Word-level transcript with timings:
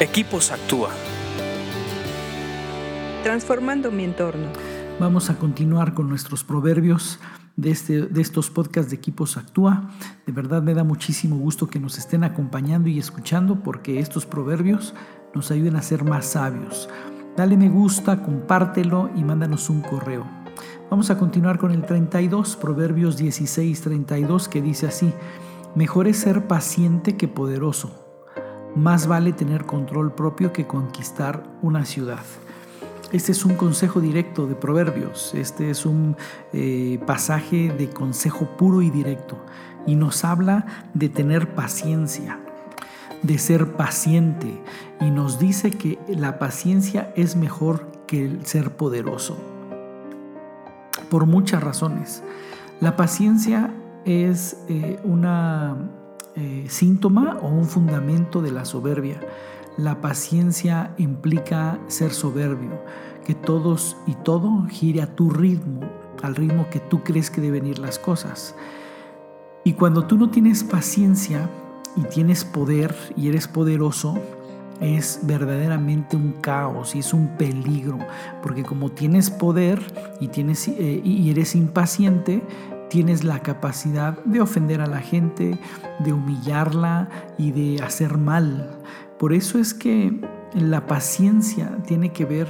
Equipos 0.00 0.50
Actúa. 0.50 0.90
Transformando 3.22 3.92
mi 3.92 4.02
entorno. 4.02 4.48
Vamos 4.98 5.30
a 5.30 5.36
continuar 5.36 5.94
con 5.94 6.08
nuestros 6.08 6.42
proverbios 6.42 7.20
de, 7.54 7.70
este, 7.70 8.02
de 8.02 8.20
estos 8.20 8.50
podcasts 8.50 8.90
de 8.90 8.96
Equipos 8.96 9.36
Actúa. 9.36 9.92
De 10.26 10.32
verdad 10.32 10.64
me 10.64 10.74
da 10.74 10.82
muchísimo 10.82 11.36
gusto 11.36 11.68
que 11.68 11.78
nos 11.78 11.96
estén 11.96 12.24
acompañando 12.24 12.88
y 12.88 12.98
escuchando 12.98 13.62
porque 13.62 14.00
estos 14.00 14.26
proverbios 14.26 14.94
nos 15.32 15.52
ayudan 15.52 15.76
a 15.76 15.82
ser 15.82 16.02
más 16.02 16.26
sabios. 16.26 16.88
Dale 17.36 17.56
me 17.56 17.68
gusta, 17.68 18.20
compártelo 18.20 19.10
y 19.14 19.22
mándanos 19.22 19.70
un 19.70 19.80
correo. 19.80 20.26
Vamos 20.90 21.10
a 21.10 21.18
continuar 21.18 21.56
con 21.56 21.70
el 21.70 21.82
32, 21.86 22.56
Proverbios 22.56 23.16
16, 23.16 23.80
32, 23.80 24.48
que 24.48 24.60
dice 24.60 24.88
así, 24.88 25.12
mejor 25.76 26.08
es 26.08 26.16
ser 26.16 26.48
paciente 26.48 27.16
que 27.16 27.28
poderoso 27.28 28.03
más 28.76 29.06
vale 29.06 29.32
tener 29.32 29.64
control 29.64 30.12
propio 30.14 30.52
que 30.52 30.66
conquistar 30.66 31.44
una 31.62 31.84
ciudad. 31.84 32.20
Este 33.12 33.32
es 33.32 33.44
un 33.44 33.54
consejo 33.54 34.00
directo 34.00 34.46
de 34.46 34.56
Proverbios, 34.56 35.34
este 35.34 35.70
es 35.70 35.86
un 35.86 36.16
eh, 36.52 36.98
pasaje 37.06 37.68
de 37.68 37.88
consejo 37.88 38.56
puro 38.56 38.82
y 38.82 38.90
directo 38.90 39.38
y 39.86 39.94
nos 39.94 40.24
habla 40.24 40.66
de 40.94 41.08
tener 41.08 41.54
paciencia, 41.54 42.40
de 43.22 43.38
ser 43.38 43.74
paciente 43.74 44.60
y 45.00 45.10
nos 45.10 45.38
dice 45.38 45.70
que 45.70 45.98
la 46.08 46.38
paciencia 46.40 47.12
es 47.14 47.36
mejor 47.36 47.86
que 48.08 48.24
el 48.24 48.46
ser 48.46 48.72
poderoso. 48.72 49.38
Por 51.08 51.26
muchas 51.26 51.62
razones. 51.62 52.22
La 52.80 52.96
paciencia 52.96 53.72
es 54.04 54.56
eh, 54.68 54.98
una 55.04 55.76
eh, 56.36 56.66
síntoma 56.68 57.38
o 57.42 57.48
un 57.48 57.66
fundamento 57.66 58.42
de 58.42 58.50
la 58.50 58.64
soberbia. 58.64 59.20
La 59.76 60.00
paciencia 60.00 60.94
implica 60.98 61.78
ser 61.86 62.12
soberbio, 62.12 62.82
que 63.24 63.34
todos 63.34 63.96
y 64.06 64.14
todo 64.14 64.66
gire 64.68 65.02
a 65.02 65.14
tu 65.14 65.30
ritmo, 65.30 65.80
al 66.22 66.34
ritmo 66.34 66.68
que 66.70 66.80
tú 66.80 67.02
crees 67.04 67.30
que 67.30 67.40
deben 67.40 67.66
ir 67.66 67.78
las 67.78 67.98
cosas. 67.98 68.54
Y 69.64 69.74
cuando 69.74 70.06
tú 70.06 70.16
no 70.16 70.30
tienes 70.30 70.64
paciencia 70.64 71.48
y 71.96 72.02
tienes 72.02 72.44
poder 72.44 72.94
y 73.16 73.28
eres 73.28 73.48
poderoso, 73.48 74.18
es 74.80 75.20
verdaderamente 75.22 76.16
un 76.16 76.32
caos 76.32 76.94
y 76.94 76.98
es 76.98 77.14
un 77.14 77.36
peligro, 77.36 77.98
porque 78.42 78.62
como 78.64 78.90
tienes 78.90 79.30
poder 79.30 79.80
y, 80.20 80.28
tienes, 80.28 80.68
eh, 80.68 81.00
y 81.04 81.30
eres 81.30 81.54
impaciente, 81.54 82.42
tienes 82.94 83.24
la 83.24 83.40
capacidad 83.40 84.16
de 84.24 84.40
ofender 84.40 84.80
a 84.80 84.86
la 84.86 85.00
gente, 85.00 85.58
de 85.98 86.12
humillarla 86.12 87.08
y 87.36 87.50
de 87.50 87.82
hacer 87.82 88.18
mal. 88.18 88.70
Por 89.18 89.32
eso 89.32 89.58
es 89.58 89.74
que 89.74 90.20
la 90.54 90.86
paciencia 90.86 91.76
tiene 91.88 92.12
que 92.12 92.24
ver 92.24 92.46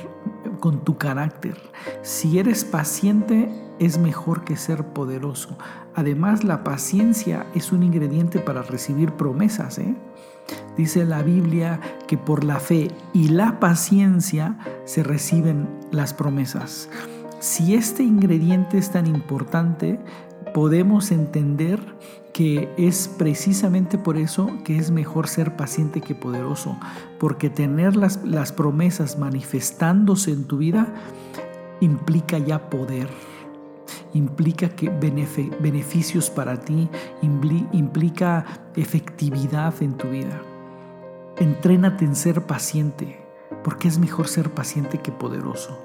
con 0.61 0.84
tu 0.84 0.98
carácter. 0.98 1.56
Si 2.03 2.39
eres 2.39 2.62
paciente, 2.62 3.48
es 3.78 3.97
mejor 3.97 4.45
que 4.45 4.59
ser 4.59 4.84
poderoso. 4.89 5.56
Además, 5.95 6.45
la 6.45 6.62
paciencia 6.62 7.47
es 7.55 7.73
un 7.73 7.83
ingrediente 7.83 8.39
para 8.39 8.61
recibir 8.61 9.12
promesas. 9.12 9.79
¿eh? 9.79 9.95
Dice 10.77 11.06
la 11.06 11.23
Biblia 11.23 11.81
que 12.06 12.19
por 12.19 12.45
la 12.45 12.61
fe 12.61 12.89
y 13.14 13.29
la 13.29 13.61
paciencia 13.61 14.58
se 14.84 15.03
reciben 15.03 15.70
las 15.91 16.12
promesas. 16.12 16.91
Si 17.45 17.75
este 17.75 18.03
ingrediente 18.03 18.79
es 18.79 18.91
tan 18.91 19.06
importante, 19.06 20.01
podemos 20.55 21.11
entender 21.11 21.81
que 22.33 22.73
es 22.79 23.09
precisamente 23.09 23.99
por 23.99 24.17
eso 24.17 24.51
que 24.65 24.79
es 24.79 24.93
mejor 24.93 25.29
ser 25.29 25.57
paciente 25.57 26.01
que 26.01 26.15
poderoso, 26.15 26.79
porque 27.19 27.51
tener 27.51 27.97
las, 27.97 28.25
las 28.25 28.53
promesas 28.53 29.19
manifestándose 29.19 30.31
en 30.31 30.45
tu 30.47 30.59
vida 30.59 30.95
implica 31.81 32.39
ya 32.39 32.71
poder, 32.71 33.09
implica 34.14 34.69
que 34.69 34.89
beneficios 34.89 36.31
para 36.31 36.61
ti, 36.61 36.89
implica 37.20 38.45
efectividad 38.77 39.75
en 39.83 39.97
tu 39.97 40.09
vida. 40.09 40.41
Entrénate 41.37 42.05
en 42.05 42.14
ser 42.14 42.47
paciente, 42.47 43.20
porque 43.64 43.89
es 43.89 43.98
mejor 43.98 44.29
ser 44.29 44.55
paciente 44.55 44.98
que 44.98 45.11
poderoso. 45.11 45.77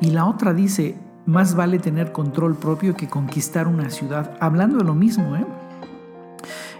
Y 0.00 0.10
la 0.10 0.26
otra 0.26 0.54
dice, 0.54 0.96
más 1.26 1.54
vale 1.54 1.78
tener 1.78 2.12
control 2.12 2.56
propio 2.56 2.96
que 2.96 3.08
conquistar 3.08 3.68
una 3.68 3.90
ciudad. 3.90 4.36
Hablando 4.40 4.78
de 4.78 4.84
lo 4.84 4.94
mismo, 4.94 5.36
¿eh? 5.36 5.46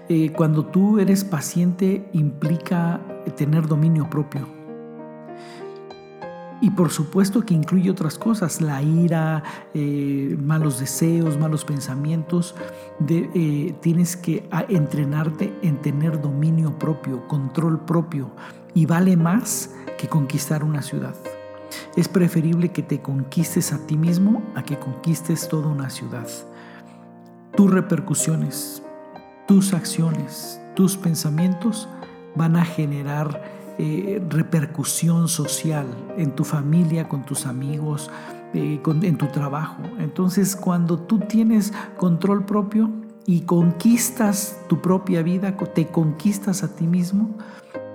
Eh, 0.09 0.33
cuando 0.33 0.67
tú 0.67 0.99
eres 0.99 1.25
paciente 1.25 2.09
implica 2.13 3.01
tener 3.37 3.69
dominio 3.69 4.11
propio. 4.11 4.49
Y 6.61 6.71
por 6.71 6.91
supuesto 6.91 7.45
que 7.45 7.55
incluye 7.55 7.91
otras 7.91 8.19
cosas, 8.19 8.61
la 8.61 8.83
ira, 8.83 9.43
eh, 9.75 10.37
malos 10.41 10.79
deseos, 10.79 11.39
malos 11.39 11.65
pensamientos. 11.65 12.55
tienes 13.81 14.17
que 14.17 14.49
entrenarte 14.69 15.53
en 15.63 15.79
tener 15.83 16.21
dominio 16.21 16.79
propio, 16.79 17.27
control 17.27 17.81
propio. 17.81 18.31
Y 18.75 18.87
vale 18.87 19.17
más 19.17 19.75
que 19.99 20.09
conquistar 20.09 20.63
una 20.63 20.83
ciudad. 20.83 21.15
Es 21.97 22.09
preferible 22.09 22.71
que 22.71 22.83
te 22.83 23.03
conquistes 23.03 23.73
a 23.73 23.87
ti 23.87 23.99
mismo 23.99 24.43
a 24.55 24.63
que 24.63 24.79
conquistes 24.79 25.49
toda 25.49 25.69
una 25.69 25.91
ciudad. 25.91 26.27
Tus 27.55 27.71
repercusiones, 27.71 28.83
tus 29.47 29.75
acciones, 29.75 30.59
tus 30.75 30.97
pensamientos 30.97 31.89
van 32.35 32.57
a 32.57 32.65
generar 32.65 33.43
eh, 33.79 34.23
repercusión 34.31 35.29
social 35.29 35.87
en 36.17 36.35
tu 36.35 36.45
familia, 36.45 37.11
con 37.11 37.25
tus 37.25 37.45
amigos, 37.45 38.11
eh, 38.55 38.81
en 38.87 39.19
tu 39.19 39.27
trabajo. 39.27 39.83
Entonces, 39.99 40.57
cuando 40.57 40.99
tú 40.99 41.19
tienes 41.19 41.75
control 41.99 42.47
propio 42.47 42.91
y 43.27 43.43
conquistas 43.43 44.59
tu 44.67 44.81
propia 44.81 45.23
vida, 45.23 45.57
te 45.57 45.89
conquistas 45.89 46.63
a 46.63 46.75
ti 46.75 46.87
mismo, 46.87 47.37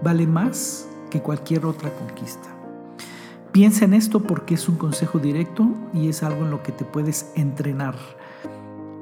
vale 0.03 0.27
más 0.27 0.87
que 1.09 1.21
cualquier 1.21 1.65
otra 1.65 1.91
conquista. 1.93 2.56
Piensa 3.57 3.85
en 3.85 3.95
esto 3.95 4.21
porque 4.21 4.53
es 4.53 4.69
un 4.69 4.77
consejo 4.77 5.17
directo 5.17 5.67
y 5.91 6.09
es 6.09 6.21
algo 6.21 6.45
en 6.45 6.51
lo 6.51 6.61
que 6.61 6.71
te 6.71 6.85
puedes 6.85 7.31
entrenar. 7.35 7.95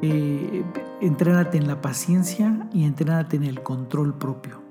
Eh, 0.02 0.64
entrénate 1.02 1.58
en 1.58 1.68
la 1.68 1.82
paciencia 1.82 2.70
y 2.74 2.86
entrénate 2.86 3.36
en 3.36 3.44
el 3.44 3.62
control 3.64 4.18
propio. 4.18 4.64